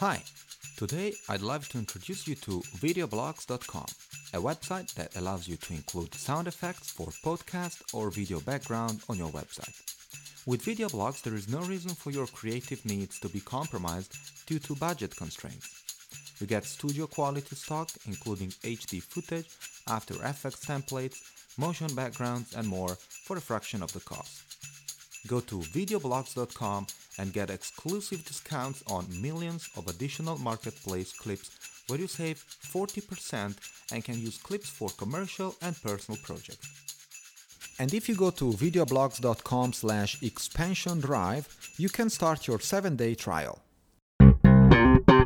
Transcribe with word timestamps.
Hi, 0.00 0.22
today 0.76 1.12
I'd 1.28 1.40
love 1.40 1.68
to 1.70 1.78
introduce 1.78 2.28
you 2.28 2.36
to 2.36 2.60
videoblocks.com, 2.76 3.86
a 4.32 4.40
website 4.40 4.94
that 4.94 5.16
allows 5.16 5.48
you 5.48 5.56
to 5.56 5.72
include 5.72 6.14
sound 6.14 6.46
effects 6.46 6.92
for 6.92 7.08
podcast 7.26 7.82
or 7.92 8.08
video 8.12 8.38
background 8.38 9.00
on 9.08 9.16
your 9.18 9.30
website. 9.30 9.74
With 10.46 10.62
VideoBlocks, 10.62 11.22
there 11.22 11.34
is 11.34 11.48
no 11.48 11.62
reason 11.62 11.96
for 11.96 12.12
your 12.12 12.28
creative 12.28 12.86
needs 12.86 13.18
to 13.18 13.28
be 13.28 13.40
compromised 13.40 14.14
due 14.46 14.60
to 14.60 14.76
budget 14.76 15.16
constraints. 15.16 15.68
You 16.38 16.46
get 16.46 16.64
studio 16.64 17.08
quality 17.08 17.56
stock, 17.56 17.90
including 18.06 18.50
HD 18.62 19.02
footage, 19.02 19.50
After 19.88 20.14
Effects 20.24 20.64
templates, 20.64 21.18
motion 21.58 21.92
backgrounds, 21.96 22.54
and 22.54 22.68
more 22.68 22.94
for 23.24 23.36
a 23.36 23.40
fraction 23.40 23.82
of 23.82 23.92
the 23.92 23.98
cost. 23.98 24.44
Go 25.26 25.40
to 25.40 25.56
videoblocks.com 25.58 26.86
and 27.18 27.32
get 27.32 27.50
exclusive 27.50 28.24
discounts 28.24 28.82
on 28.86 29.06
millions 29.20 29.68
of 29.76 29.86
additional 29.88 30.38
marketplace 30.38 31.12
clips 31.12 31.50
where 31.88 31.98
you 31.98 32.06
save 32.06 32.36
40% 32.36 33.56
and 33.92 34.04
can 34.04 34.18
use 34.18 34.38
clips 34.38 34.68
for 34.68 34.90
commercial 34.90 35.54
and 35.62 35.80
personal 35.82 36.18
projects. 36.22 36.68
And 37.78 37.94
if 37.94 38.08
you 38.08 38.16
go 38.16 38.30
to 38.30 38.52
videoblocks.com 38.52 39.72
slash 39.72 40.22
expansion 40.22 41.00
drive, 41.00 41.46
you 41.76 41.88
can 41.88 42.10
start 42.10 42.46
your 42.46 42.58
7-day 42.58 43.14
trial. 43.14 43.60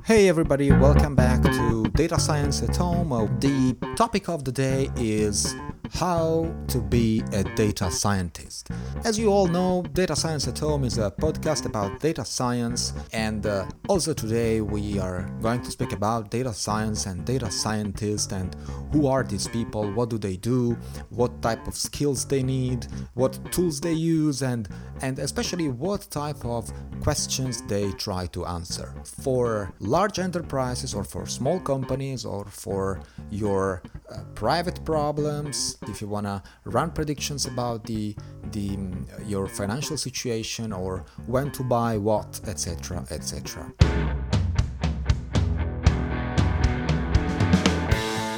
Hey 0.04 0.28
everybody, 0.28 0.70
welcome 0.70 1.14
back 1.14 1.42
to 1.42 1.84
Data 1.94 2.18
Science 2.18 2.62
at 2.62 2.76
Home. 2.76 3.10
The 3.40 3.76
topic 3.96 4.28
of 4.28 4.44
the 4.44 4.52
day 4.52 4.90
is 4.96 5.54
how 5.94 6.50
to 6.68 6.80
be 6.80 7.22
a 7.32 7.44
data 7.54 7.90
scientist. 7.90 8.70
As 9.04 9.18
you 9.18 9.28
all 9.28 9.46
know, 9.46 9.82
Data 9.92 10.16
Science 10.16 10.48
at 10.48 10.58
Home 10.58 10.84
is 10.84 10.96
a 10.96 11.10
podcast 11.10 11.66
about 11.66 12.00
data 12.00 12.24
science, 12.24 12.94
and 13.12 13.44
uh, 13.46 13.66
also 13.88 14.14
today 14.14 14.62
we 14.62 14.98
are 14.98 15.28
going 15.42 15.62
to 15.62 15.70
speak 15.70 15.92
about 15.92 16.30
data 16.30 16.52
science 16.54 17.06
and 17.06 17.24
data 17.26 17.50
scientists 17.50 18.32
and 18.32 18.56
who 18.92 19.06
are 19.06 19.22
these 19.22 19.46
people, 19.48 19.90
what 19.92 20.08
do 20.08 20.18
they 20.18 20.36
do, 20.36 20.72
what 21.10 21.42
type 21.42 21.66
of 21.66 21.76
skills 21.76 22.24
they 22.24 22.42
need, 22.42 22.86
what 23.14 23.38
tools 23.52 23.80
they 23.80 23.92
use, 23.92 24.42
and 24.42 24.68
and 25.02 25.18
especially 25.18 25.68
what 25.68 26.08
type 26.10 26.42
of 26.44 26.72
questions 27.00 27.62
they 27.62 27.90
try 27.92 28.26
to 28.26 28.46
answer. 28.46 28.94
For 29.04 29.72
large 29.80 30.18
enterprises 30.18 30.94
or 30.94 31.04
for 31.04 31.26
small 31.26 31.60
companies 31.60 32.24
or 32.24 32.44
for 32.44 33.00
your 33.30 33.82
uh, 34.10 34.20
private 34.34 34.84
problems, 34.84 35.76
if 35.88 36.00
you 36.00 36.08
want 36.08 36.26
to 36.26 36.42
run 36.64 36.90
predictions 36.90 37.46
about 37.46 37.84
the 37.84 38.14
the 38.52 38.70
mm, 38.70 39.28
your 39.28 39.46
financial 39.46 39.96
situation 39.96 40.72
or 40.72 41.04
when 41.26 41.50
to 41.52 41.62
buy 41.62 41.96
what, 41.96 42.40
etc., 42.46 43.04
etc. 43.10 43.72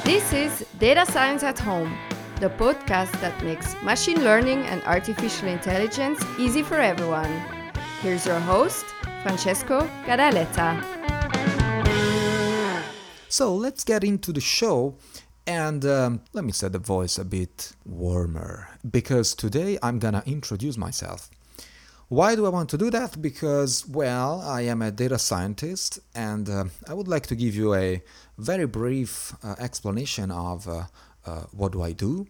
This 0.03 0.33
is 0.33 0.65
Data 0.79 1.05
Science 1.05 1.43
at 1.43 1.59
Home, 1.59 1.97
the 2.39 2.49
podcast 2.49 3.11
that 3.21 3.43
makes 3.43 3.75
machine 3.83 4.23
learning 4.23 4.59
and 4.65 4.83
artificial 4.83 5.47
intelligence 5.47 6.23
easy 6.37 6.61
for 6.61 6.79
everyone. 6.79 7.31
Here's 8.01 8.25
your 8.25 8.39
host, 8.39 8.85
Francesco 9.23 9.89
Gadaletta. 10.05 10.95
So 13.27 13.53
let's 13.53 13.83
get 13.83 14.03
into 14.03 14.31
the 14.31 14.39
show 14.39 14.95
and 15.47 15.85
um, 15.85 16.21
let 16.33 16.43
me 16.43 16.51
set 16.51 16.71
the 16.71 16.79
voice 16.79 17.17
a 17.17 17.25
bit 17.25 17.73
warmer 17.85 18.67
because 18.89 19.35
today 19.35 19.77
I'm 19.83 19.99
gonna 19.99 20.23
introduce 20.25 20.77
myself. 20.77 21.29
Why 22.07 22.35
do 22.35 22.45
I 22.45 22.49
want 22.49 22.69
to 22.69 22.77
do 22.77 22.91
that? 22.91 23.19
Because, 23.21 23.87
well, 23.87 24.41
I 24.41 24.61
am 24.61 24.81
a 24.81 24.91
data 24.91 25.17
scientist 25.17 25.99
and 26.13 26.47
uh, 26.49 26.65
I 26.87 26.93
would 26.93 27.07
like 27.07 27.25
to 27.27 27.35
give 27.35 27.55
you 27.55 27.73
a 27.73 28.03
very 28.37 28.65
brief 28.65 29.33
uh, 29.43 29.55
explanation 29.59 30.29
of 30.31 30.67
uh, 30.67 30.83
uh 31.25 31.45
what 31.51 31.71
do 31.71 31.81
I 31.81 31.93
do 31.93 32.27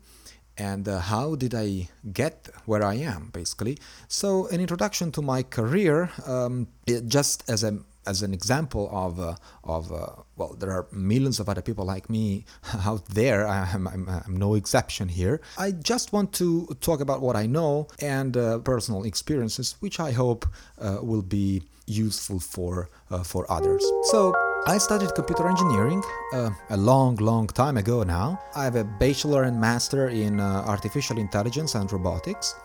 and 0.57 0.87
uh, 0.87 0.99
how 0.99 1.35
did 1.35 1.53
I 1.53 1.89
get 2.13 2.49
where 2.65 2.83
I 2.83 2.95
am, 2.95 3.29
basically. 3.33 3.77
So, 4.07 4.47
an 4.47 4.61
introduction 4.61 5.11
to 5.13 5.21
my 5.21 5.43
career, 5.43 6.11
um, 6.25 6.67
just 7.07 7.49
as 7.49 7.63
a 7.63 7.79
as 8.05 8.21
an 8.21 8.33
example 8.33 8.89
of 8.91 9.19
uh, 9.19 9.35
of 9.63 9.91
uh, 9.91 10.07
well, 10.35 10.55
there 10.59 10.71
are 10.71 10.87
millions 10.91 11.39
of 11.39 11.49
other 11.49 11.61
people 11.61 11.85
like 11.85 12.09
me 12.09 12.45
out 12.85 13.05
there. 13.07 13.47
I'm, 13.47 13.87
I'm, 13.87 14.09
I'm, 14.09 14.37
no 14.37 14.55
exception 14.55 15.09
here. 15.09 15.41
I 15.57 15.71
just 15.71 16.13
want 16.13 16.33
to 16.33 16.67
talk 16.81 16.99
about 16.99 17.21
what 17.21 17.35
I 17.35 17.45
know 17.45 17.87
and 17.99 18.35
uh, 18.37 18.59
personal 18.59 19.03
experiences, 19.03 19.75
which 19.79 19.99
I 19.99 20.11
hope 20.11 20.45
uh, 20.79 20.99
will 21.01 21.21
be 21.21 21.63
useful 21.87 22.39
for 22.39 22.89
uh, 23.11 23.23
for 23.23 23.49
others. 23.51 23.83
So. 24.11 24.33
I 24.67 24.79
studied 24.79 25.13
computer 25.13 25.47
engineering 25.47 26.01
uh, 26.33 26.49
a 26.71 26.77
long, 26.77 27.17
long 27.17 27.45
time 27.45 27.77
ago 27.77 28.01
now. 28.01 28.41
I 28.55 28.63
have 28.63 28.75
a 28.75 28.83
bachelor 28.83 29.43
and 29.43 29.61
master 29.61 30.09
in 30.09 30.39
artificial 30.39 31.19
intelligence 31.19 31.75
and 31.75 31.91
robotics. 31.91 32.55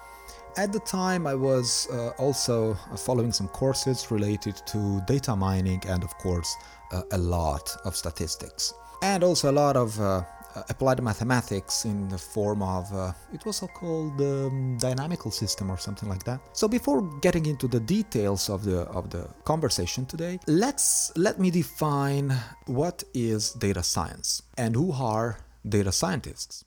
At 0.56 0.72
the 0.72 0.80
time, 0.80 1.26
I 1.26 1.34
was 1.34 1.88
uh, 1.92 2.10
also 2.18 2.72
uh, 2.72 2.96
following 2.96 3.32
some 3.32 3.48
courses 3.48 4.10
related 4.10 4.56
to 4.66 5.00
data 5.06 5.36
mining 5.36 5.82
and, 5.86 6.02
of 6.02 6.16
course, 6.18 6.56
uh, 6.92 7.02
a 7.12 7.18
lot 7.18 7.76
of 7.84 7.94
statistics. 7.94 8.74
And 9.02 9.22
also 9.22 9.50
a 9.50 9.52
lot 9.52 9.76
of 9.76 9.98
uh, 10.00 10.22
applied 10.68 11.02
mathematics 11.02 11.84
in 11.84 12.08
the 12.08 12.18
form 12.18 12.62
of, 12.62 12.92
uh, 12.92 13.12
it 13.32 13.44
was 13.46 13.56
so 13.56 13.68
called 13.68 14.20
um, 14.20 14.76
dynamical 14.78 15.30
system 15.30 15.70
or 15.70 15.78
something 15.78 16.08
like 16.08 16.24
that. 16.24 16.40
So 16.52 16.66
before 16.66 17.02
getting 17.20 17.46
into 17.46 17.68
the 17.68 17.80
details 17.80 18.50
of 18.50 18.64
the, 18.64 18.80
of 18.88 19.10
the 19.10 19.28
conversation 19.44 20.04
today, 20.04 20.40
let's, 20.46 21.12
let 21.16 21.38
me 21.38 21.50
define 21.50 22.34
what 22.66 23.04
is 23.14 23.52
data 23.52 23.82
science 23.82 24.42
and 24.58 24.74
who 24.74 24.92
are 24.92 25.38
data 25.66 25.92
scientists. 25.92 26.64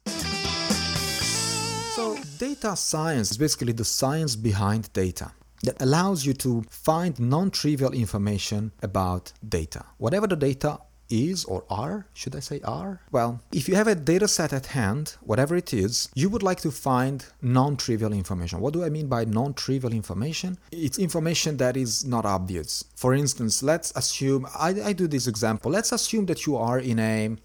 So, 1.96 2.18
data 2.40 2.76
science 2.76 3.30
is 3.30 3.38
basically 3.38 3.72
the 3.72 3.86
science 3.86 4.36
behind 4.36 4.92
data 4.94 5.32
that 5.62 5.80
allows 5.80 6.26
you 6.26 6.34
to 6.34 6.64
find 6.72 7.20
non 7.20 7.52
trivial 7.52 7.94
information 7.94 8.72
about 8.82 9.32
data. 9.48 9.86
Whatever 10.00 10.26
the 10.26 10.36
data 10.36 10.80
is 11.12 11.46
or 11.46 11.66
are, 11.70 12.08
should 12.16 12.36
I 12.36 12.40
say 12.40 12.62
are? 12.64 13.02
Well, 13.12 13.42
if 13.52 13.70
you 13.70 13.76
have 13.76 13.88
a 13.88 13.94
data 13.94 14.28
set 14.28 14.54
at 14.54 14.66
hand, 14.66 15.18
whatever 15.22 15.56
it 15.56 15.72
is, 15.72 16.10
you 16.16 16.32
would 16.32 16.42
like 16.42 16.62
to 16.62 16.72
find 16.72 17.24
non 17.44 17.78
trivial 17.78 18.12
information. 18.12 18.60
What 18.60 18.74
do 18.74 18.84
I 18.84 18.90
mean 18.90 19.06
by 19.08 19.26
non 19.26 19.54
trivial 19.54 19.94
information? 19.94 20.58
It's 20.72 20.98
information 20.98 21.58
that 21.58 21.78
is 21.78 22.04
not 22.06 22.26
obvious. 22.26 22.86
For 22.96 23.14
instance, 23.14 23.62
let's 23.62 23.94
assume, 23.96 24.48
I, 24.58 24.70
I 24.84 24.94
do 24.94 25.08
this 25.08 25.28
example, 25.28 25.70
let's 25.70 25.92
assume 25.92 26.26
that 26.26 26.48
you 26.48 26.56
are 26.56 26.80
in 26.80 26.98
a 26.98 27.36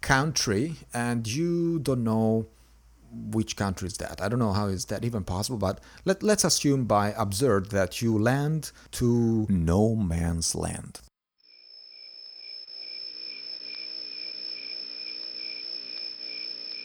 country 0.00 0.76
and 0.94 1.26
you 1.26 1.80
don't 1.80 2.04
know 2.04 2.46
which 3.30 3.56
country 3.56 3.88
is 3.88 3.96
that? 3.98 4.20
I 4.20 4.28
don't 4.28 4.38
know 4.38 4.52
how 4.52 4.66
is 4.66 4.86
that 4.86 5.04
even 5.04 5.24
possible, 5.24 5.58
but 5.58 5.80
let, 6.04 6.22
let's 6.22 6.44
assume 6.44 6.84
by 6.84 7.12
absurd 7.12 7.70
that 7.70 8.02
you 8.02 8.18
land 8.18 8.72
to 8.92 9.46
no 9.48 9.94
man's 9.94 10.54
land. 10.54 11.00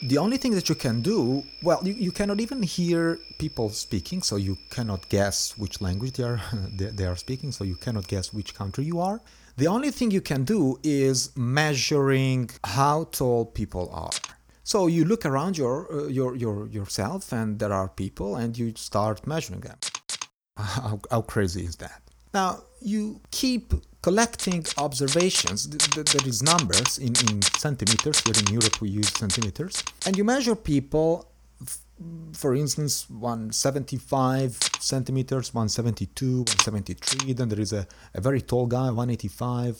The 0.03 0.17
only 0.17 0.37
thing 0.37 0.53
that 0.55 0.67
you 0.67 0.73
can 0.73 1.03
do, 1.03 1.43
well, 1.61 1.79
you, 1.83 1.93
you 1.93 2.11
cannot 2.11 2.39
even 2.39 2.63
hear 2.63 3.19
people 3.37 3.69
speaking, 3.69 4.23
so 4.23 4.35
you 4.35 4.57
cannot 4.71 5.07
guess 5.09 5.55
which 5.59 5.79
language 5.79 6.13
they 6.13 6.23
are, 6.23 6.41
they, 6.75 6.85
they 6.85 7.05
are 7.05 7.15
speaking, 7.15 7.51
so 7.51 7.63
you 7.63 7.75
cannot 7.75 8.07
guess 8.07 8.33
which 8.33 8.55
country 8.55 8.83
you 8.83 8.99
are. 8.99 9.21
The 9.57 9.67
only 9.67 9.91
thing 9.91 10.09
you 10.09 10.21
can 10.21 10.43
do 10.43 10.79
is 10.81 11.31
measuring 11.35 12.49
how 12.63 13.03
tall 13.11 13.45
people 13.45 13.91
are. 13.93 14.09
So 14.63 14.87
you 14.87 15.05
look 15.05 15.25
around 15.25 15.57
your, 15.57 15.91
uh, 15.91 16.07
your, 16.07 16.35
your, 16.35 16.67
yourself 16.67 17.31
and 17.31 17.59
there 17.59 17.73
are 17.73 17.89
people 17.89 18.35
and 18.35 18.57
you 18.57 18.73
start 18.75 19.25
measuring 19.25 19.61
them. 19.61 19.77
How, 20.57 20.99
how 21.09 21.21
crazy 21.21 21.63
is 21.63 21.77
that? 21.77 22.01
Now, 22.33 22.59
you 22.81 23.19
keep 23.31 23.73
collecting 24.01 24.65
observations, 24.77 25.69
there 25.69 26.27
is 26.27 26.41
numbers 26.41 26.97
in, 26.97 27.13
in 27.29 27.41
centimeters, 27.41 28.19
here 28.21 28.33
in 28.37 28.53
Europe 28.53 28.81
we 28.81 28.89
use 28.89 29.09
centimeters, 29.09 29.83
and 30.05 30.17
you 30.17 30.23
measure 30.23 30.55
people, 30.55 31.31
for 32.33 32.55
instance, 32.55 33.09
175 33.09 34.57
centimeters, 34.79 35.53
172, 35.53 36.37
173, 36.39 37.33
then 37.33 37.49
there 37.49 37.59
is 37.59 37.73
a, 37.73 37.85
a 38.13 38.21
very 38.21 38.41
tall 38.41 38.65
guy, 38.65 38.85
185, 38.85 39.77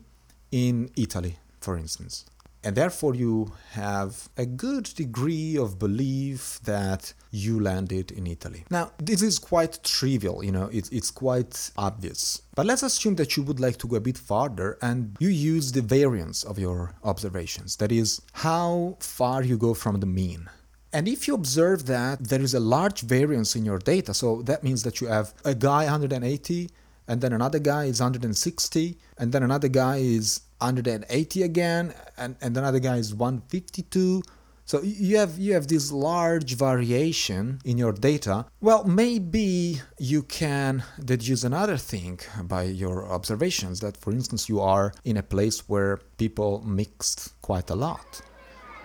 in 0.50 0.90
Italy, 0.96 1.38
for 1.60 1.76
instance 1.76 2.24
and 2.64 2.74
therefore 2.74 3.14
you 3.14 3.52
have 3.72 4.28
a 4.38 4.46
good 4.46 4.84
degree 4.96 5.56
of 5.56 5.78
belief 5.78 6.58
that 6.64 7.12
you 7.30 7.60
landed 7.60 8.10
in 8.10 8.26
Italy. 8.26 8.64
Now, 8.70 8.92
this 8.98 9.20
is 9.20 9.38
quite 9.38 9.82
trivial, 9.84 10.42
you 10.42 10.50
know, 10.50 10.68
it, 10.72 10.90
it's 10.90 11.10
quite 11.10 11.70
obvious. 11.76 12.40
But 12.54 12.66
let's 12.66 12.82
assume 12.82 13.16
that 13.16 13.36
you 13.36 13.42
would 13.42 13.60
like 13.60 13.76
to 13.78 13.86
go 13.86 13.96
a 13.96 14.00
bit 14.00 14.16
farther 14.16 14.78
and 14.80 15.16
you 15.20 15.28
use 15.28 15.72
the 15.72 15.82
variance 15.82 16.42
of 16.42 16.58
your 16.58 16.94
observations, 17.04 17.76
that 17.76 17.92
is, 17.92 18.22
how 18.32 18.96
far 19.00 19.42
you 19.42 19.58
go 19.58 19.74
from 19.74 20.00
the 20.00 20.06
mean. 20.06 20.48
And 20.94 21.08
if 21.08 21.26
you 21.26 21.34
observe 21.34 21.86
that 21.86 22.28
there 22.28 22.40
is 22.40 22.54
a 22.54 22.60
large 22.60 23.00
variance 23.00 23.56
in 23.56 23.64
your 23.64 23.80
data, 23.80 24.14
so 24.14 24.42
that 24.42 24.62
means 24.62 24.84
that 24.84 25.00
you 25.00 25.08
have 25.08 25.34
a 25.44 25.52
guy 25.52 25.82
180 25.86 26.70
and 27.08 27.20
then 27.20 27.32
another 27.32 27.58
guy 27.58 27.86
is 27.86 28.00
160 28.00 28.96
and 29.18 29.32
then 29.32 29.42
another 29.42 29.66
guy 29.66 29.96
is 29.96 30.42
180 30.58 31.42
again 31.42 31.92
and, 32.16 32.36
and 32.40 32.56
another 32.56 32.78
guy 32.78 32.96
is 32.98 33.12
152 33.12 34.22
so 34.66 34.80
you 34.82 35.18
have 35.18 35.36
you 35.36 35.52
have 35.52 35.66
this 35.66 35.92
large 35.92 36.54
variation 36.56 37.60
in 37.66 37.76
your 37.76 37.92
data. 37.92 38.46
Well 38.62 38.84
maybe 38.84 39.82
you 39.98 40.22
can 40.22 40.84
deduce 41.04 41.44
another 41.44 41.76
thing 41.76 42.20
by 42.44 42.62
your 42.62 43.06
observations 43.06 43.80
that 43.80 43.98
for 43.98 44.12
instance 44.12 44.48
you 44.48 44.60
are 44.60 44.94
in 45.04 45.18
a 45.18 45.22
place 45.22 45.68
where 45.68 45.98
people 46.16 46.62
mixed 46.64 47.34
quite 47.42 47.68
a 47.68 47.74
lot 47.74 48.22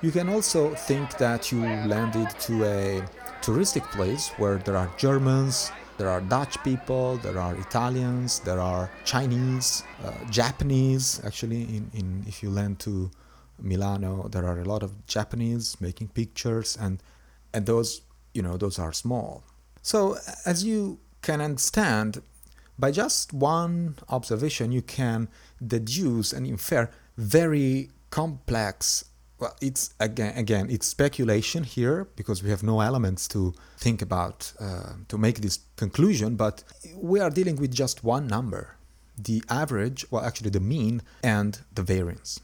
you 0.01 0.12
can 0.12 0.30
also 0.30 0.74
think 0.75 1.18
that 1.18 1.51
you 1.51 1.62
landed 1.62 2.30
to 2.40 2.63
a 2.63 3.01
touristic 3.42 3.84
place 3.92 4.30
where 4.38 4.57
there 4.57 4.78
are 4.78 4.90
germans 4.98 5.72
there 6.00 6.07
are 6.07 6.22
Dutch 6.22 6.63
people, 6.63 7.18
there 7.18 7.38
are 7.38 7.54
Italians, 7.56 8.40
there 8.40 8.62
are 8.62 8.90
Chinese, 9.04 9.84
uh, 10.01 10.13
Japanese. 10.30 11.19
Actually, 11.25 11.63
in, 11.63 11.92
in 11.94 12.24
if 12.25 12.42
you 12.42 12.50
land 12.50 12.80
to 12.80 13.12
Milano, 13.62 14.30
there 14.30 14.46
are 14.46 14.60
a 14.60 14.63
lot 14.63 14.81
of 14.81 15.06
Japanese 15.07 15.75
making 15.81 16.07
pictures, 16.07 16.78
and 16.80 17.04
and 17.54 17.66
those 17.66 18.02
you 18.34 18.42
know 18.42 18.56
those 18.56 18.80
are 18.80 18.94
small. 18.94 19.44
So 19.81 20.16
as 20.45 20.63
you 20.63 21.00
can 21.22 21.42
understand, 21.42 22.22
by 22.78 22.92
just 22.92 23.34
one 23.34 23.98
observation, 24.07 24.72
you 24.72 24.81
can 24.81 25.28
deduce 25.60 26.31
and 26.31 26.48
infer 26.48 26.90
very 27.18 27.90
complex 28.10 29.04
well 29.40 29.56
it's 29.62 29.94
again 30.00 30.34
again 30.38 30.70
it's 30.70 30.88
speculation 30.88 31.64
here 31.64 32.08
because 32.16 32.44
we 32.44 32.50
have 32.50 32.64
no 32.64 32.82
elements 32.82 33.28
to 33.28 33.54
think 33.78 34.02
about 34.02 34.54
uh, 34.60 34.94
to 35.08 35.18
make 35.18 35.40
this 35.42 35.60
conclusion 35.76 36.36
but 36.36 36.64
we 36.96 37.20
are 37.20 37.30
dealing 37.30 37.56
with 37.56 37.74
just 37.74 38.04
one 38.04 38.28
number 38.28 38.76
the 39.24 39.44
average 39.50 40.06
well 40.12 40.24
actually 40.24 40.50
the 40.50 40.60
mean 40.60 41.02
and 41.24 41.60
the 41.74 41.84
variance. 41.84 42.40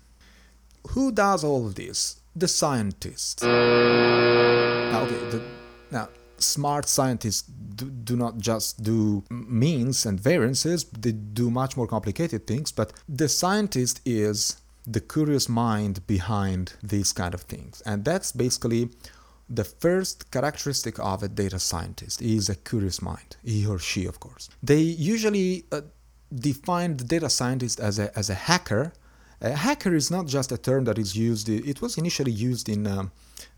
Who 0.90 1.12
does 1.12 1.44
all 1.44 1.66
of 1.66 1.76
this? 1.76 2.18
The 2.36 2.48
scientists. 2.48 3.44
Okay, 3.44 5.20
the, 5.32 5.42
now 5.92 6.10
smart 6.38 6.88
scientists 6.88 7.44
do, 7.44 7.90
do, 7.90 8.16
not 8.16 8.38
just 8.38 8.84
do 8.84 9.24
means 9.30 10.06
and 10.06 10.20
variances 10.20 10.84
they 10.84 11.14
do 11.14 11.50
much 11.50 11.78
more 11.78 11.88
complicated 11.88 12.46
things 12.46 12.74
but 12.74 12.92
the 13.08 13.30
scientist 13.30 14.02
is 14.06 14.58
the 14.88 15.02
curious 15.02 15.50
mind 15.50 16.06
behind 16.08 16.74
these 16.84 17.12
kind 17.12 17.34
of 17.34 17.42
things. 17.42 17.82
And 17.86 18.06
that's 18.06 18.32
basically 18.32 18.90
the 19.50 19.64
first 19.64 20.32
characteristic 20.32 21.00
of 21.00 21.24
a 21.24 21.28
data 21.28 21.60
scientist 21.60 22.22
is 22.22 22.50
a 22.50 22.56
curious 22.56 23.02
mind, 23.02 23.38
he 23.44 23.66
or 23.66 23.80
she, 23.80 24.06
of 24.06 24.20
course. 24.20 24.50
They 24.64 24.80
usually 24.80 25.66
uh, 25.72 25.82
define 26.34 26.98
the 26.98 27.04
data 27.04 27.30
scientist 27.30 27.80
as 27.80 28.00
a, 28.00 28.18
as 28.18 28.30
a 28.30 28.34
hacker. 28.34 28.94
A 29.42 29.52
hacker 29.52 29.94
is 29.94 30.10
not 30.10 30.26
just 30.26 30.52
a 30.52 30.58
term 30.58 30.86
that 30.86 30.98
is 30.98 31.16
used, 31.16 31.50
it 31.50 31.82
was 31.82 31.98
initially 31.98 32.32
used 32.32 32.70
in 32.70 32.88
um, 32.88 33.12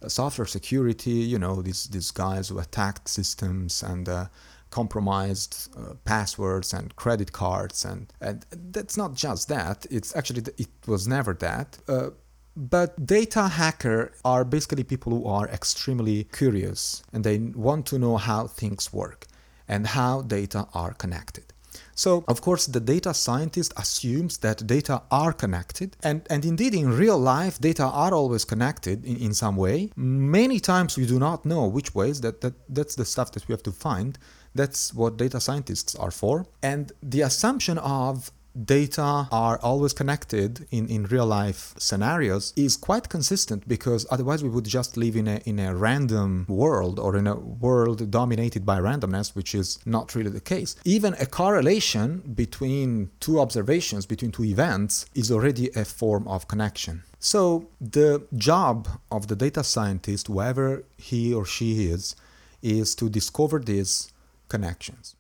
software 0.08 0.48
security, 0.48 1.12
you 1.12 1.40
know, 1.40 1.62
these, 1.62 1.86
these 1.86 2.12
guys 2.12 2.50
who 2.50 2.60
attacked 2.60 3.08
systems 3.08 3.84
and 3.84 4.10
uh, 4.10 4.26
compromised 4.70 5.70
uh, 5.78 5.94
passwords 6.06 6.74
and 6.74 6.96
credit 6.96 7.32
cards 7.32 7.86
and, 7.86 8.12
and 8.22 8.46
that's 8.72 8.98
not 8.98 9.14
just 9.14 9.48
that 9.48 9.86
it's 9.90 10.16
actually 10.16 10.44
it 10.58 10.70
was 10.86 11.08
never 11.08 11.34
that 11.34 11.78
uh, 11.88 12.10
but 12.56 13.06
data 13.06 13.48
hacker 13.48 14.12
are 14.26 14.44
basically 14.44 14.84
people 14.84 15.12
who 15.12 15.26
are 15.28 15.48
extremely 15.50 16.24
curious 16.26 17.04
and 17.14 17.24
they 17.24 17.38
want 17.38 17.86
to 17.86 18.00
know 18.00 18.18
how 18.18 18.48
things 18.48 18.92
work 18.92 19.28
and 19.68 19.88
how 19.88 20.22
data 20.22 20.68
are 20.74 20.94
connected 20.94 21.54
so, 21.98 22.24
of 22.28 22.42
course, 22.42 22.68
the 22.68 22.80
data 22.80 23.12
scientist 23.12 23.74
assumes 23.76 24.38
that 24.38 24.68
data 24.68 25.02
are 25.10 25.34
connected, 25.34 25.98
and, 26.04 26.22
and 26.30 26.46
indeed, 26.46 26.76
in 26.76 26.96
real 26.96 27.18
life, 27.18 27.60
data 27.60 27.86
are 27.86 28.14
always 28.14 28.46
connected 28.46 29.04
in, 29.04 29.18
in 29.18 29.34
some 29.34 29.56
way. 29.56 29.90
Many 29.96 30.60
times 30.60 30.96
we 30.96 31.08
do 31.08 31.18
not 31.18 31.44
know 31.44 31.66
which 31.66 31.96
ways, 31.96 32.22
that, 32.22 32.42
that, 32.42 32.54
that's 32.70 32.94
the 32.94 33.04
stuff 33.04 33.32
that 33.32 33.48
we 33.48 33.54
have 33.54 33.64
to 33.64 33.72
find. 33.72 34.20
That's 34.54 34.94
what 34.94 35.18
data 35.18 35.40
scientists 35.40 35.96
are 35.96 36.12
for. 36.12 36.46
And 36.62 36.92
the 37.02 37.22
assumption 37.22 37.80
of 37.80 38.32
data 38.66 39.28
are 39.32 39.60
always 39.62 39.94
connected 39.94 40.68
in, 40.72 40.88
in 40.88 41.06
real 41.06 41.26
life 41.26 41.74
scenarios 41.78 42.54
is 42.56 42.76
quite 42.76 43.10
consistent 43.10 43.68
because 43.68 44.06
otherwise 44.10 44.44
we 44.44 44.50
would 44.50 44.66
just 44.66 44.98
live 44.98 45.16
in 45.16 45.28
a, 45.28 45.42
in 45.46 45.60
a 45.60 45.76
random 45.76 46.46
world 46.48 47.00
or 47.00 47.16
in 47.16 47.28
a 47.28 47.36
world 47.36 48.10
dominated 48.10 48.66
by 48.66 48.80
randomness, 48.80 49.36
which 49.36 49.54
is 49.54 49.80
not 49.86 50.16
really 50.16 50.32
the 50.32 50.42
case. 50.42 50.76
Even 50.86 51.14
a 51.20 51.26
correlation 51.26 52.20
between 52.36 53.10
two 53.20 53.40
observations, 53.40 54.06
between 54.06 54.32
two 54.32 54.46
events, 54.46 55.06
is 55.14 55.32
already 55.32 55.70
a 55.76 55.86
form 55.86 56.28
of 56.28 56.48
connection. 56.48 57.04
So 57.20 57.68
the 57.82 58.26
job 58.36 58.88
of 59.12 59.28
the 59.28 59.36
data 59.36 59.64
scientist, 59.64 60.28
whoever 60.28 60.84
he 60.98 61.34
or 61.34 61.46
she 61.46 61.90
is, 61.90 62.16
is 62.62 62.96
to 62.96 63.10
discover 63.10 63.60
these 63.60 64.12
connections. 64.50 65.16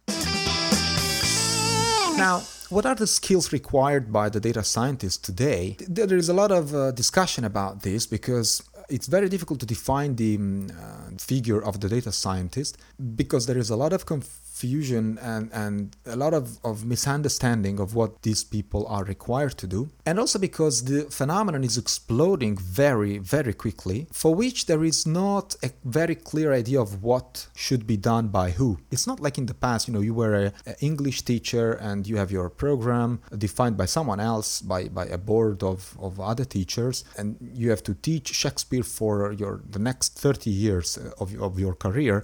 Now, 2.18 2.42
what 2.70 2.86
are 2.86 2.96
the 2.96 3.08
skills 3.08 3.54
required 3.54 4.12
by 4.12 4.30
the 4.30 4.40
data 4.40 4.64
scientist 4.64 5.24
today? 5.24 5.78
There 5.88 6.18
is 6.18 6.30
a 6.30 6.34
lot 6.34 6.52
of 6.52 6.74
uh, 6.74 6.92
discussion 6.92 7.46
about 7.46 7.82
this 7.84 8.06
because 8.06 8.64
it's 8.90 9.08
very 9.08 9.30
difficult 9.30 9.60
to 9.62 9.66
define 9.66 10.16
the 10.16 10.36
um, 10.36 10.70
uh, 10.72 11.18
figure 11.18 11.62
of 11.62 11.80
the 11.82 11.90
data 11.90 12.12
scientist 12.12 12.78
because 13.16 13.46
there 13.46 13.58
is 13.58 13.70
a 13.70 13.76
lot 13.76 13.94
of 13.94 14.06
confusion 14.06 14.47
confusion 14.58 15.20
and, 15.22 15.52
and 15.54 15.96
a 16.06 16.16
lot 16.16 16.34
of, 16.34 16.60
of 16.64 16.86
misunderstanding 16.86 17.80
of 17.80 17.94
what 17.94 18.22
these 18.24 18.44
people 18.44 18.86
are 18.88 19.04
required 19.04 19.58
to 19.58 19.68
do. 19.68 19.90
And 20.06 20.20
also 20.20 20.40
because 20.40 20.86
the 20.86 21.02
phenomenon 21.20 21.64
is 21.64 21.78
exploding 21.78 22.58
very, 22.58 23.20
very 23.20 23.54
quickly, 23.54 24.08
for 24.12 24.34
which 24.34 24.66
there 24.66 24.84
is 24.84 25.06
not 25.06 25.56
a 25.64 25.70
very 25.84 26.16
clear 26.16 26.54
idea 26.54 26.82
of 26.82 27.04
what 27.04 27.48
should 27.56 27.86
be 27.86 27.98
done 27.98 28.30
by 28.30 28.52
who. 28.52 28.80
It's 28.92 29.06
not 29.06 29.20
like 29.20 29.38
in 29.38 29.46
the 29.46 29.54
past, 29.54 29.88
you 29.88 29.94
know, 29.94 30.02
you 30.02 30.16
were 30.16 30.52
an 30.66 30.76
English 30.80 31.22
teacher 31.22 31.74
and 31.74 32.08
you 32.08 32.18
have 32.18 32.32
your 32.32 32.50
program 32.50 33.20
defined 33.38 33.78
by 33.78 33.86
someone 33.86 34.20
else, 34.20 34.62
by, 34.62 34.88
by 34.88 35.06
a 35.06 35.18
board 35.18 35.62
of, 35.62 35.96
of 36.00 36.20
other 36.20 36.46
teachers, 36.46 37.04
and 37.18 37.36
you 37.54 37.70
have 37.70 37.84
to 37.84 37.94
teach 37.94 38.34
Shakespeare 38.34 38.84
for 38.84 39.34
your 39.34 39.62
the 39.70 39.80
next 39.80 40.18
30 40.18 40.50
years 40.50 40.98
of, 41.20 41.40
of 41.42 41.60
your 41.60 41.76
career 41.76 42.24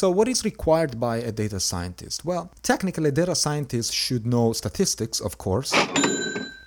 so, 0.00 0.10
what 0.10 0.28
is 0.28 0.46
required 0.46 0.98
by 0.98 1.18
a 1.18 1.30
data 1.30 1.60
scientist? 1.60 2.24
Well, 2.24 2.50
technically, 2.62 3.10
a 3.10 3.12
data 3.12 3.34
scientist 3.34 3.92
should 3.92 4.26
know 4.26 4.54
statistics, 4.54 5.20
of 5.20 5.36
course, 5.36 5.74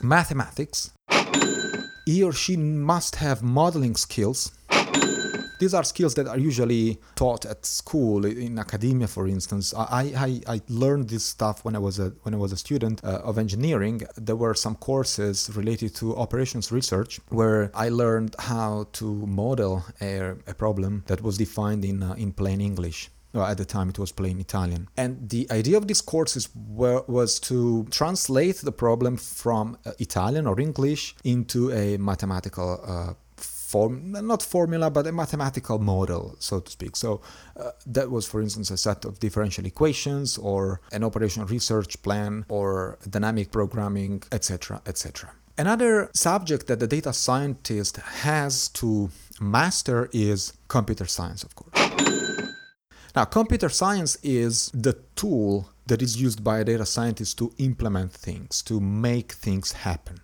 mathematics. 0.03 0.91
He 2.05 2.21
or 2.21 2.31
she 2.31 2.57
must 2.57 3.15
have 3.15 3.41
modeling 3.41 3.95
skills. 3.95 4.51
These 5.59 5.73
are 5.73 5.83
skills 5.83 6.13
that 6.13 6.27
are 6.27 6.37
usually 6.37 6.99
taught 7.15 7.43
at 7.47 7.65
school, 7.65 8.23
in 8.23 8.59
academia, 8.59 9.07
for 9.07 9.27
instance. 9.27 9.73
I, 9.75 10.13
I, 10.15 10.55
I 10.55 10.61
learned 10.69 11.09
this 11.09 11.25
stuff 11.25 11.65
when 11.65 11.75
I 11.75 11.79
was 11.79 11.97
a, 11.97 12.09
when 12.21 12.35
I 12.35 12.37
was 12.37 12.51
a 12.51 12.57
student 12.57 13.03
uh, 13.03 13.21
of 13.23 13.39
engineering. 13.39 14.03
There 14.15 14.35
were 14.35 14.53
some 14.53 14.75
courses 14.75 15.49
related 15.55 15.95
to 15.95 16.15
operations 16.17 16.71
research 16.71 17.19
where 17.29 17.71
I 17.73 17.89
learned 17.89 18.35
how 18.37 18.89
to 18.93 19.05
model 19.25 19.85
a, 19.99 20.35
a 20.45 20.53
problem 20.53 21.03
that 21.07 21.23
was 21.23 21.39
defined 21.39 21.83
in, 21.83 22.03
uh, 22.03 22.13
in 22.13 22.31
plain 22.31 22.61
English. 22.61 23.09
Well, 23.33 23.45
at 23.45 23.57
the 23.57 23.65
time 23.65 23.89
it 23.89 23.97
was 23.97 24.11
plain 24.11 24.39
Italian. 24.39 24.87
And 24.95 25.29
the 25.29 25.47
idea 25.51 25.77
of 25.77 25.87
these 25.87 26.01
courses 26.01 26.49
were, 26.53 27.03
was 27.07 27.39
to 27.41 27.85
translate 27.89 28.57
the 28.57 28.71
problem 28.71 29.17
from 29.17 29.77
uh, 29.85 29.91
Italian 29.99 30.45
or 30.45 30.59
English 30.59 31.15
into 31.23 31.71
a 31.71 31.97
mathematical 31.97 32.79
uh, 32.85 33.13
form, 33.73 34.11
not 34.11 34.43
formula, 34.43 34.91
but 34.91 35.07
a 35.07 35.11
mathematical 35.11 35.79
model, 35.79 36.35
so 36.39 36.59
to 36.59 36.69
speak. 36.71 36.95
So 36.95 37.21
uh, 37.57 37.71
that 37.87 38.11
was, 38.11 38.27
for 38.27 38.39
instance, 38.39 38.69
a 38.69 38.77
set 38.77 39.03
of 39.03 39.19
differential 39.19 39.65
equations 39.65 40.37
or 40.37 40.79
an 40.91 41.03
operational 41.03 41.47
research 41.47 42.01
plan 42.03 42.45
or 42.49 42.99
dynamic 43.09 43.51
programming, 43.51 44.21
etc., 44.31 44.81
etc. 44.85 45.31
Another 45.57 46.09
subject 46.13 46.67
that 46.67 46.79
the 46.79 46.87
data 46.87 47.13
scientist 47.13 47.97
has 47.97 48.67
to 48.69 49.09
master 49.39 50.09
is 50.13 50.53
computer 50.67 51.05
science, 51.05 51.43
of 51.43 51.55
course. 51.55 52.12
Now, 53.15 53.25
computer 53.25 53.69
science 53.69 54.17
is 54.23 54.71
the 54.73 54.93
tool 55.15 55.69
that 55.85 56.01
is 56.01 56.19
used 56.19 56.43
by 56.43 56.59
a 56.59 56.63
data 56.63 56.85
scientist 56.85 57.37
to 57.37 57.53
implement 57.59 58.11
things, 58.11 58.63
to 58.63 58.79
make 58.79 59.33
things 59.33 59.71
happen. 59.71 60.17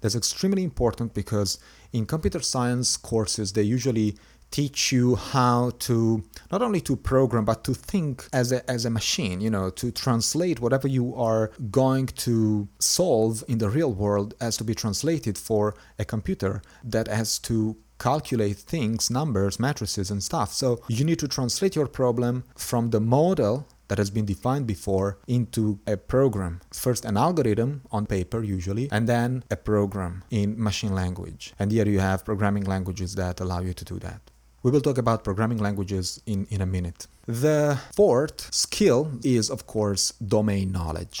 That's 0.00 0.16
extremely 0.16 0.64
important 0.64 1.14
because 1.14 1.58
in 1.92 2.06
computer 2.06 2.40
science 2.40 2.96
courses, 2.96 3.52
they 3.52 3.62
usually 3.62 4.16
teach 4.50 4.92
you 4.92 5.16
how 5.16 5.70
to 5.78 6.22
not 6.52 6.62
only 6.62 6.80
to 6.80 6.94
program 6.94 7.44
but 7.44 7.64
to 7.64 7.74
think 7.74 8.24
as 8.32 8.52
a, 8.52 8.70
as 8.70 8.84
a 8.84 8.90
machine 8.90 9.40
you 9.40 9.50
know 9.50 9.68
to 9.68 9.90
translate 9.90 10.60
whatever 10.60 10.86
you 10.86 11.12
are 11.16 11.50
going 11.72 12.06
to 12.06 12.68
solve 12.78 13.42
in 13.48 13.58
the 13.58 13.68
real 13.68 13.92
world 13.92 14.32
as 14.40 14.56
to 14.56 14.62
be 14.62 14.72
translated 14.72 15.36
for 15.36 15.74
a 15.98 16.04
computer 16.04 16.62
that 16.84 17.08
has 17.08 17.36
to 17.40 17.76
calculate 18.04 18.58
things 18.74 19.02
numbers 19.18 19.58
matrices 19.58 20.10
and 20.10 20.22
stuff 20.22 20.52
so 20.52 20.68
you 20.88 21.04
need 21.08 21.18
to 21.18 21.28
translate 21.36 21.74
your 21.74 21.88
problem 22.00 22.44
from 22.54 22.90
the 22.90 23.00
model 23.00 23.66
that 23.88 23.98
has 23.98 24.10
been 24.10 24.26
defined 24.26 24.66
before 24.66 25.18
into 25.26 25.78
a 25.86 25.96
program. 25.96 26.60
First, 26.72 27.04
an 27.04 27.16
algorithm 27.16 27.82
on 27.90 28.06
paper, 28.06 28.42
usually, 28.42 28.88
and 28.90 29.06
then 29.06 29.44
a 29.50 29.56
program 29.56 30.24
in 30.30 30.48
machine 30.68 30.94
language. 30.94 31.52
And 31.58 31.70
here 31.70 31.86
you 31.86 32.00
have 32.00 32.24
programming 32.24 32.64
languages 32.64 33.14
that 33.14 33.40
allow 33.40 33.60
you 33.60 33.74
to 33.74 33.84
do 33.84 33.98
that. 34.00 34.20
We 34.62 34.70
will 34.70 34.80
talk 34.80 34.98
about 34.98 35.24
programming 35.24 35.58
languages 35.58 36.20
in, 36.26 36.46
in 36.50 36.60
a 36.62 36.66
minute. 36.66 37.06
The 37.26 37.78
fourth 37.94 38.52
skill 38.54 39.00
is, 39.22 39.50
of 39.50 39.66
course, 39.66 40.12
domain 40.36 40.72
knowledge. 40.72 41.20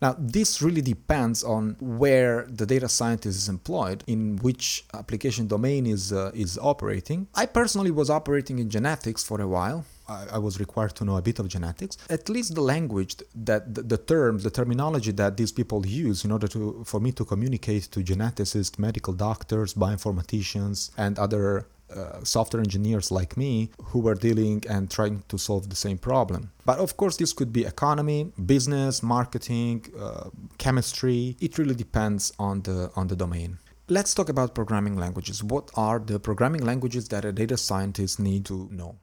Now, 0.00 0.16
this 0.18 0.62
really 0.62 0.80
depends 0.80 1.44
on 1.44 1.76
where 1.80 2.46
the 2.48 2.66
data 2.66 2.88
scientist 2.88 3.36
is 3.36 3.48
employed, 3.48 4.02
in 4.06 4.36
which 4.36 4.84
application 4.94 5.46
domain 5.46 5.86
is, 5.86 6.12
uh, 6.12 6.30
is 6.34 6.58
operating. 6.58 7.28
I 7.34 7.46
personally 7.46 7.90
was 7.90 8.08
operating 8.08 8.58
in 8.58 8.70
genetics 8.70 9.22
for 9.22 9.40
a 9.40 9.46
while. 9.46 9.84
I, 10.10 10.38
was 10.38 10.58
required 10.58 10.96
to 10.96 11.04
know 11.04 11.16
a 11.16 11.22
bit 11.22 11.38
of 11.38 11.46
genetics. 11.46 11.96
At 12.08 12.28
least 12.28 12.56
the 12.56 12.60
language 12.62 13.16
that 13.34 13.74
the, 13.74 13.82
the 13.82 13.96
terms, 13.96 14.42
the 14.42 14.50
terminology 14.50 15.12
that 15.12 15.36
these 15.36 15.52
people 15.52 15.86
use 15.86 16.24
in 16.24 16.32
order 16.32 16.48
to 16.48 16.82
for 16.84 16.98
me 16.98 17.12
to 17.12 17.24
communicate 17.24 17.84
to 17.92 18.00
geneticists, 18.00 18.76
medical 18.78 19.12
doctors, 19.12 19.74
bioinformaticians, 19.74 20.90
and 20.96 21.16
other 21.16 21.68
uh, 21.94 22.22
software 22.24 22.62
engineers 22.62 23.10
like 23.10 23.36
me 23.36 23.70
who 23.84 24.00
were 24.00 24.14
dealing 24.14 24.62
and 24.68 24.90
trying 24.90 25.22
to 25.28 25.38
solve 25.38 25.68
the 25.70 25.76
same 25.76 25.98
problem. 25.98 26.50
But 26.64 26.78
of 26.78 26.96
course, 26.96 27.16
this 27.16 27.32
could 27.32 27.52
be 27.52 27.64
economy, 27.64 28.32
business, 28.46 29.02
marketing, 29.02 29.86
uh, 29.98 30.30
chemistry. 30.58 31.36
It 31.40 31.58
really 31.58 31.74
depends 31.74 32.32
on 32.38 32.62
the 32.62 32.90
on 32.96 33.08
the 33.08 33.16
domain. 33.16 33.58
Let's 33.88 34.14
talk 34.14 34.28
about 34.28 34.54
programming 34.54 34.96
languages. 34.96 35.42
What 35.42 35.70
are 35.74 35.98
the 35.98 36.20
programming 36.20 36.64
languages 36.64 37.08
that 37.08 37.24
a 37.24 37.32
data 37.32 37.56
scientist 37.56 38.20
need 38.20 38.44
to 38.46 38.68
know? 38.70 38.94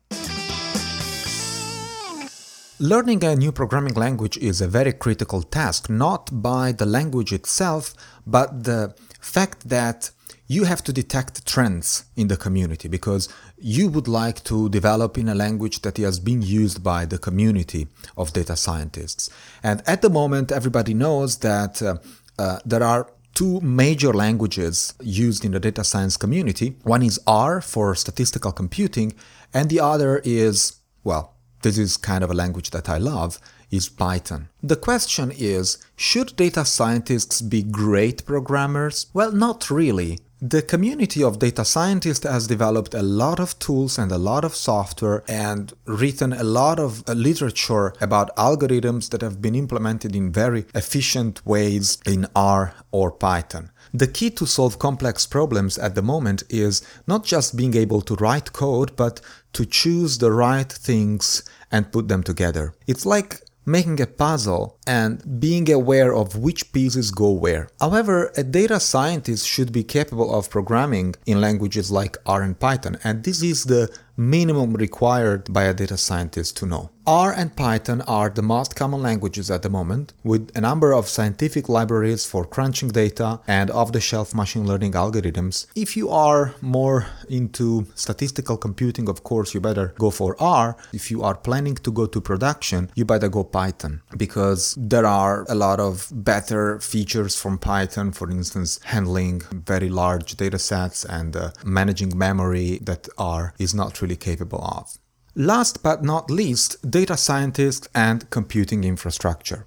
Learning 2.80 3.24
a 3.24 3.36
new 3.36 3.52
programming 3.52 3.96
language 3.96 4.38
is 4.38 4.62
a 4.62 4.68
very 4.68 4.94
critical 4.94 5.42
task, 5.42 5.90
not 5.90 6.30
by 6.44 6.72
the 6.72 6.86
language 6.86 7.34
itself, 7.34 7.96
but 8.28 8.64
the 8.66 8.94
fact 9.20 9.68
that 9.68 10.12
you 10.48 10.64
have 10.64 10.84
to 10.84 10.94
detect 10.94 11.46
trends 11.46 12.06
in 12.16 12.30
the 12.30 12.38
community 12.38 12.88
because 12.88 13.28
you 13.58 13.90
would 13.90 14.08
like 14.08 14.44
to 14.46 14.70
develop 14.70 15.18
in 15.18 15.28
a 15.28 15.36
language 15.36 15.82
that 15.82 15.98
has 15.98 16.20
been 16.20 16.42
used 16.42 16.84
by 16.84 17.06
the 17.06 17.18
community 17.18 17.88
of 18.16 18.34
data 18.34 18.56
scientists. 18.56 19.30
And 19.62 19.84
at 19.86 20.02
the 20.02 20.10
moment, 20.10 20.52
everybody 20.52 20.94
knows 20.94 21.38
that 21.40 21.82
uh, 21.82 21.98
uh, 22.40 22.60
there 22.66 22.84
are 22.84 23.12
two 23.34 23.60
major 23.62 24.14
languages 24.14 24.94
used 25.02 25.46
in 25.46 25.52
the 25.52 25.60
data 25.60 25.84
science 25.84 26.18
community. 26.18 26.76
One 26.84 27.04
is 27.04 27.20
R 27.28 27.62
for 27.62 27.94
statistical 27.94 28.52
computing, 28.52 29.14
and 29.54 29.70
the 29.70 29.80
other 29.80 30.22
is, 30.24 30.78
well, 31.04 31.36
this 31.62 31.78
is 31.78 31.98
kind 31.98 32.24
of 32.24 32.32
a 32.32 32.34
language 32.34 32.72
that 32.72 32.90
I 32.90 32.98
love, 32.98 33.40
is 33.70 33.90
Python. 33.90 34.48
The 34.64 34.76
question 34.76 35.32
is, 35.36 35.78
should 35.96 36.36
data 36.36 36.64
scientists 36.64 37.42
be 37.42 37.64
great 37.64 38.26
programmers? 38.26 39.08
Well, 39.14 39.32
not 39.32 39.70
really. 39.70 40.20
The 40.40 40.62
community 40.62 41.24
of 41.24 41.40
data 41.40 41.66
scientists 41.66 42.24
has 42.24 42.46
developed 42.46 42.94
a 42.94 43.02
lot 43.02 43.40
of 43.40 43.58
tools 43.58 43.98
and 43.98 44.12
a 44.12 44.20
lot 44.20 44.46
of 44.46 44.54
software 44.54 45.24
and 45.28 45.74
written 45.86 46.32
a 46.32 46.44
lot 46.44 46.78
of 46.80 47.04
uh, 47.10 47.14
literature 47.14 47.92
about 48.00 48.36
algorithms 48.36 49.10
that 49.10 49.22
have 49.22 49.42
been 49.42 49.56
implemented 49.56 50.16
in 50.16 50.32
very 50.32 50.66
efficient 50.76 51.44
ways 51.44 51.98
in 52.06 52.28
R 52.36 52.76
or 52.92 53.10
Python. 53.10 53.72
The 53.92 54.06
key 54.06 54.30
to 54.32 54.46
solve 54.46 54.78
complex 54.78 55.26
problems 55.26 55.80
at 55.80 55.96
the 55.96 56.04
moment 56.04 56.44
is 56.50 56.84
not 57.08 57.26
just 57.26 57.58
being 57.58 57.76
able 57.76 58.02
to 58.02 58.14
write 58.14 58.54
code, 58.54 58.96
but 58.96 59.20
to 59.54 59.66
choose 59.66 60.20
the 60.20 60.32
right 60.32 60.72
things 60.72 61.42
and 61.72 61.92
put 61.92 62.10
them 62.10 62.22
together. 62.22 62.76
It's 62.86 63.08
like 63.08 63.42
making 63.68 64.00
a 64.02 64.08
puzzle 64.08 64.80
and 64.88 65.40
being 65.42 65.70
aware 65.70 66.16
of 66.16 66.38
which 66.38 66.72
pieces 66.72 67.12
go 67.12 67.30
where. 67.30 67.68
However, 67.82 68.32
a 68.38 68.44
data 68.44 68.80
scientist 68.80 69.46
should 69.46 69.74
be 69.74 69.84
capable 69.84 70.34
of 70.34 70.50
programming 70.50 71.16
in 71.26 71.42
languages 71.42 71.92
like 71.92 72.18
R 72.26 72.42
and 72.42 72.58
Python, 72.58 72.98
and 73.04 73.26
this 73.26 73.44
is 73.44 73.66
the 73.66 73.92
minimum 74.18 74.74
required 74.74 75.54
by 75.54 75.64
a 75.64 75.74
data 75.74 75.96
scientist 75.96 76.58
to 76.58 76.66
know. 76.66 76.90
R 77.08 77.32
and 77.32 77.56
Python 77.56 78.02
are 78.02 78.30
the 78.30 78.42
most 78.42 78.76
common 78.76 79.02
languages 79.02 79.50
at 79.50 79.62
the 79.62 79.70
moment, 79.70 80.14
with 80.26 80.52
a 80.56 80.60
number 80.60 80.94
of 80.94 81.08
scientific 81.08 81.70
libraries 81.70 82.26
for 82.26 82.44
crunching 82.44 82.90
data 82.90 83.40
and 83.48 83.72
off 83.72 83.94
the 83.94 84.02
shelf 84.02 84.36
machine 84.36 84.68
learning 84.68 84.92
algorithms. 84.92 85.68
If 85.74 85.96
you 85.96 86.10
are 86.10 86.54
more 86.60 87.06
into 87.30 87.88
statistical 87.96 88.58
computing, 88.58 89.08
of 89.08 89.24
course, 89.24 89.54
you 89.54 89.62
better 89.62 89.94
go 89.98 90.10
for 90.10 90.36
R. 90.38 90.76
If 90.92 91.10
you 91.10 91.24
are 91.24 91.36
planning 91.36 91.76
to 91.76 91.92
go 91.94 92.08
to 92.08 92.20
production, 92.20 92.92
you 92.96 93.06
better 93.06 93.30
go 93.30 93.46
Python 93.46 94.02
because 94.18 94.76
there 94.78 95.06
are 95.06 95.46
a 95.48 95.56
lot 95.56 95.80
of 95.80 96.12
better 96.12 96.78
features 96.82 97.40
from 97.40 97.58
Python, 97.58 98.12
for 98.12 98.30
instance, 98.30 98.82
handling 98.84 99.44
very 99.54 99.88
large 99.88 100.36
data 100.36 100.60
sets 100.60 101.06
and 101.06 101.38
uh, 101.38 101.52
managing 101.64 102.18
memory 102.18 102.80
that 102.82 103.08
R 103.18 103.54
is 103.60 103.74
not 103.74 104.02
really 104.02 104.07
capable 104.16 104.64
of. 104.64 104.98
Last 105.36 105.84
but 105.84 106.04
not 106.04 106.32
least, 106.32 106.90
data 106.90 107.16
scientists 107.18 107.88
and 107.94 108.30
computing 108.30 108.84
infrastructure. 108.84 109.66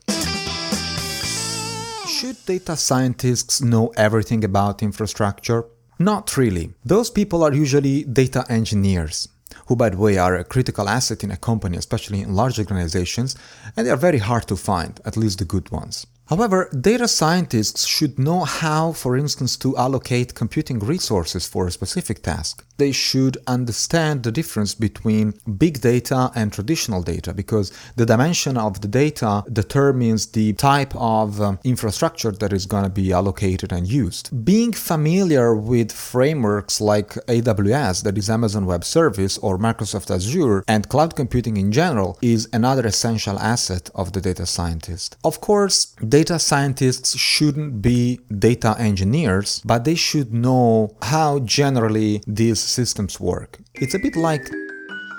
Should 2.08 2.44
data 2.44 2.76
scientists 2.76 3.62
know 3.62 3.92
everything 3.96 4.44
about 4.44 4.82
infrastructure? 4.82 5.64
Not 5.98 6.36
really. 6.36 6.74
Those 6.84 7.10
people 7.10 7.44
are 7.44 7.52
usually 7.52 8.04
data 8.04 8.44
engineers, 8.48 9.28
who, 9.66 9.76
by 9.76 9.90
the 9.90 9.96
way, 9.96 10.18
are 10.18 10.34
a 10.36 10.44
critical 10.44 10.88
asset 10.88 11.22
in 11.22 11.30
a 11.30 11.36
company, 11.36 11.76
especially 11.76 12.20
in 12.20 12.34
large 12.34 12.58
organizations, 12.58 13.36
and 13.76 13.86
they 13.86 13.90
are 13.90 13.96
very 13.96 14.18
hard 14.18 14.48
to 14.48 14.56
find, 14.56 15.00
at 15.04 15.16
least 15.16 15.38
the 15.38 15.44
good 15.44 15.70
ones. 15.70 16.06
However, 16.30 16.68
data 16.80 17.08
scientists 17.08 17.84
should 17.84 18.16
know 18.16 18.44
how, 18.44 18.92
for 18.92 19.16
instance, 19.16 19.56
to 19.56 19.76
allocate 19.76 20.36
computing 20.36 20.78
resources 20.78 21.48
for 21.48 21.66
a 21.66 21.72
specific 21.72 22.22
task. 22.22 22.64
They 22.76 22.92
should 22.92 23.36
understand 23.48 24.22
the 24.22 24.30
difference 24.30 24.72
between 24.76 25.34
big 25.58 25.80
data 25.80 26.30
and 26.36 26.52
traditional 26.52 27.02
data 27.02 27.34
because 27.34 27.72
the 27.96 28.06
dimension 28.06 28.56
of 28.56 28.80
the 28.80 28.86
data 28.86 29.42
determines 29.52 30.26
the 30.26 30.52
type 30.52 30.94
of 30.94 31.40
um, 31.42 31.58
infrastructure 31.64 32.30
that 32.30 32.52
is 32.52 32.64
going 32.64 32.84
to 32.84 32.90
be 32.90 33.12
allocated 33.12 33.72
and 33.72 33.88
used. 33.88 34.24
Being 34.44 34.72
familiar 34.72 35.52
with 35.56 35.90
frameworks 35.90 36.80
like 36.80 37.10
AWS, 37.26 38.04
that 38.04 38.16
is 38.16 38.30
Amazon 38.30 38.66
Web 38.66 38.84
Service, 38.84 39.36
or 39.38 39.58
Microsoft 39.58 40.14
Azure, 40.14 40.62
and 40.68 40.88
cloud 40.88 41.16
computing 41.16 41.56
in 41.56 41.72
general 41.72 42.18
is 42.22 42.48
another 42.52 42.86
essential 42.86 43.36
asset 43.40 43.90
of 43.96 44.12
the 44.12 44.20
data 44.20 44.46
scientist. 44.46 45.16
Of 45.24 45.40
course, 45.40 45.96
data 46.08 46.19
scientists 46.28 47.16
shouldn't 47.16 47.80
be 47.80 48.20
data 48.38 48.76
engineers, 48.78 49.62
but 49.64 49.84
they 49.84 49.94
should 49.94 50.32
know 50.32 50.96
how 51.02 51.38
generally 51.40 52.22
these 52.26 52.60
systems 52.60 53.18
work. 53.18 53.58
It's 53.74 53.94
a 53.94 53.98
bit 53.98 54.16
like 54.16 54.50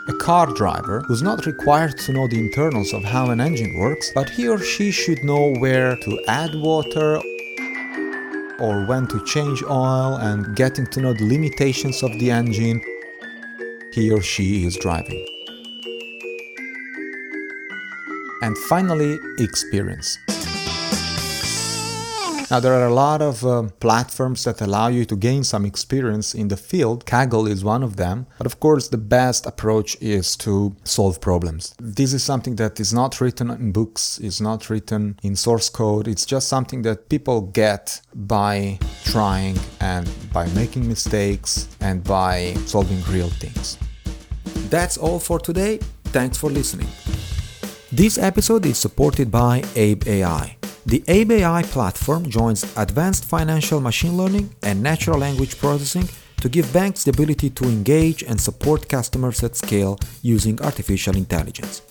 a 0.07 0.13
car 0.13 0.47
driver 0.47 1.01
who's 1.01 1.21
not 1.21 1.45
required 1.45 1.97
to 1.99 2.11
know 2.13 2.27
the 2.27 2.39
internals 2.39 2.93
of 2.93 3.03
how 3.03 3.29
an 3.29 3.39
engine 3.39 3.77
works, 3.77 4.11
but 4.13 4.29
he 4.29 4.47
or 4.47 4.59
she 4.59 4.91
should 4.91 5.23
know 5.23 5.53
where 5.59 5.95
to 5.95 6.23
add 6.27 6.53
water 6.55 7.17
or 8.59 8.85
when 8.85 9.07
to 9.07 9.23
change 9.25 9.63
oil 9.63 10.17
and 10.17 10.55
getting 10.55 10.85
to 10.87 11.01
know 11.01 11.13
the 11.13 11.25
limitations 11.25 12.03
of 12.03 12.11
the 12.19 12.29
engine 12.29 12.81
he 13.93 14.11
or 14.11 14.21
she 14.21 14.65
is 14.65 14.77
driving. 14.77 15.25
And 18.41 18.57
finally, 18.57 19.19
experience. 19.37 20.17
Now, 22.51 22.59
there 22.59 22.73
are 22.73 22.85
a 22.85 22.93
lot 22.93 23.21
of 23.21 23.45
uh, 23.45 23.69
platforms 23.79 24.43
that 24.43 24.59
allow 24.59 24.89
you 24.89 25.05
to 25.05 25.15
gain 25.15 25.45
some 25.45 25.65
experience 25.65 26.35
in 26.35 26.49
the 26.49 26.57
field. 26.57 27.05
Kaggle 27.05 27.47
is 27.49 27.63
one 27.63 27.81
of 27.81 27.95
them. 27.95 28.27
But 28.37 28.45
of 28.45 28.59
course, 28.59 28.89
the 28.89 28.97
best 28.97 29.45
approach 29.45 29.95
is 30.01 30.35
to 30.37 30.75
solve 30.83 31.21
problems. 31.21 31.73
This 31.79 32.11
is 32.11 32.25
something 32.25 32.57
that 32.57 32.77
is 32.81 32.93
not 32.93 33.21
written 33.21 33.51
in 33.51 33.71
books, 33.71 34.19
is 34.19 34.41
not 34.41 34.69
written 34.69 35.17
in 35.23 35.37
source 35.37 35.69
code. 35.69 36.09
It's 36.09 36.25
just 36.25 36.49
something 36.49 36.81
that 36.81 37.07
people 37.07 37.39
get 37.39 38.01
by 38.13 38.79
trying 39.05 39.57
and 39.79 40.09
by 40.33 40.47
making 40.47 40.85
mistakes 40.85 41.69
and 41.79 42.03
by 42.03 42.55
solving 42.65 43.01
real 43.03 43.29
things. 43.29 43.77
That's 44.69 44.97
all 44.97 45.19
for 45.19 45.39
today. 45.39 45.77
Thanks 46.11 46.37
for 46.37 46.49
listening. 46.49 46.89
This 47.93 48.17
episode 48.17 48.65
is 48.65 48.77
supported 48.77 49.31
by 49.31 49.63
Abe 49.77 50.05
AI. 50.05 50.60
The 50.83 51.03
Abe 51.07 51.31
AI 51.31 51.61
platform 51.61 52.27
joins 52.27 52.65
advanced 52.75 53.25
financial 53.25 53.79
machine 53.79 54.17
learning 54.17 54.55
and 54.63 54.81
natural 54.81 55.19
language 55.19 55.59
processing 55.59 56.09
to 56.37 56.49
give 56.49 56.73
banks 56.73 57.03
the 57.03 57.11
ability 57.11 57.51
to 57.51 57.65
engage 57.65 58.23
and 58.23 58.41
support 58.41 58.89
customers 58.89 59.43
at 59.43 59.55
scale 59.55 59.99
using 60.23 60.59
artificial 60.61 61.15
intelligence. 61.15 61.81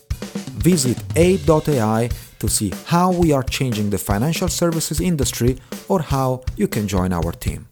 Visit 0.59 0.99
abe.ai 1.14 2.11
to 2.40 2.49
see 2.49 2.73
how 2.87 3.12
we 3.12 3.32
are 3.32 3.44
changing 3.44 3.90
the 3.90 3.99
financial 3.99 4.49
services 4.49 5.00
industry 5.00 5.56
or 5.87 6.02
how 6.02 6.42
you 6.56 6.66
can 6.66 6.88
join 6.88 7.12
our 7.12 7.30
team. 7.30 7.68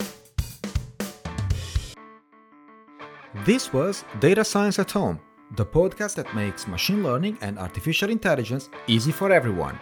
This 3.44 3.72
was 3.72 4.04
Data 4.20 4.44
Science 4.44 4.78
at 4.78 4.92
Home, 4.92 5.18
the 5.56 5.66
podcast 5.66 6.14
that 6.14 6.32
makes 6.36 6.68
machine 6.68 7.02
learning 7.02 7.38
and 7.40 7.58
artificial 7.58 8.08
intelligence 8.08 8.68
easy 8.86 9.10
for 9.10 9.32
everyone. 9.32 9.80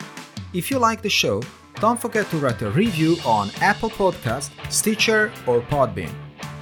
If 0.56 0.70
you 0.70 0.78
like 0.78 1.02
the 1.02 1.10
show, 1.10 1.42
don't 1.80 2.00
forget 2.00 2.30
to 2.30 2.38
write 2.38 2.62
a 2.62 2.70
review 2.70 3.18
on 3.26 3.50
Apple 3.60 3.90
Podcast, 3.90 4.48
Stitcher, 4.72 5.30
or 5.46 5.60
Podbean. 5.60 6.10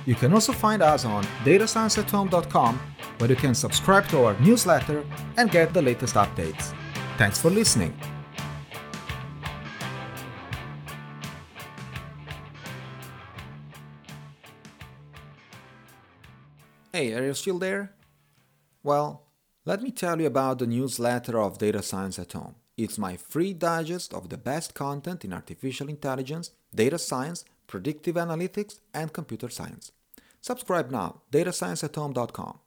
You 0.05 0.17
can 0.17 0.33
also 0.33 0.53
find 0.53 0.83
us 0.83 1.05
on 1.05 1.23
datascienceathome.com 1.45 2.81
where 3.19 3.31
you 3.31 3.37
can 3.37 3.55
subscribe 3.55 4.09
to 4.09 4.25
our 4.25 4.41
newsletter 4.41 5.05
and 5.37 5.49
get 5.49 5.73
the 5.73 5.81
latest 5.81 6.17
updates. 6.17 6.75
Thanks 7.19 7.41
for 7.41 7.51
listening. 7.51 7.97
Hey, 16.93 17.15
are 17.15 17.25
you 17.25 17.35
still 17.35 17.61
there? 17.61 17.95
Well, 18.83 19.29
let 19.65 19.83
me 19.83 19.93
tell 19.93 20.21
you 20.21 20.27
about 20.27 20.59
the 20.59 20.67
newsletter 20.67 21.41
of 21.41 21.59
Data 21.59 21.81
Science 21.81 22.19
at 22.19 22.33
Home. 22.33 22.57
It's 22.77 22.99
my 22.99 23.17
free 23.17 23.53
digest 23.53 24.13
of 24.13 24.29
the 24.29 24.37
best 24.37 24.75
content 24.75 25.25
in 25.25 25.33
artificial 25.33 25.89
intelligence, 25.89 26.51
data 26.75 26.99
science, 26.99 27.45
predictive 27.67 28.17
analytics, 28.17 28.81
and 28.93 29.13
computer 29.13 29.49
science. 29.49 29.93
Subscribe 30.41 30.91
now, 30.91 31.23
datascienceathome.com. 31.31 32.59